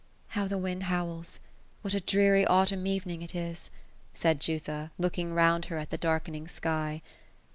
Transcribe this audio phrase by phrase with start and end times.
[0.29, 1.39] "How the wind howls
[1.81, 3.69] 1 What a dreary autumn evening it is!"
[4.15, 7.03] said Jutha, looking round her at the darkening sky.